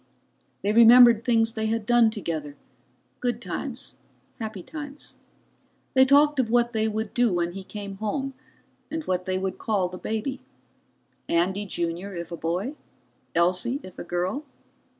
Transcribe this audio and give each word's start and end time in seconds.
They 0.63 0.73
remembered 0.73 1.23
things 1.23 1.53
they 1.53 1.67
had 1.67 1.85
done 1.85 2.09
together, 2.09 2.55
good 3.19 3.39
times, 3.39 3.97
happy 4.39 4.63
times. 4.63 5.17
They 5.93 6.05
talked 6.05 6.39
of 6.39 6.49
what 6.49 6.73
they 6.73 6.87
would 6.87 7.13
do 7.13 7.31
when 7.35 7.51
he 7.51 7.63
came 7.63 7.97
home, 7.97 8.33
and 8.89 9.03
what 9.03 9.27
would 9.27 9.43
they 9.43 9.51
call 9.51 9.89
the 9.89 9.99
baby? 9.99 10.41
Andy 11.29 11.67
Junior 11.67 12.15
if 12.15 12.31
a 12.31 12.35
boy? 12.35 12.73
Elsie 13.35 13.79
if 13.83 13.99
a 13.99 14.03
girl? 14.03 14.43